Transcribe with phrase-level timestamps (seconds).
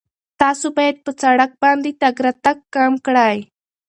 [0.41, 3.37] تاسو باید په سړک باندې تګ راتګ کم کړئ.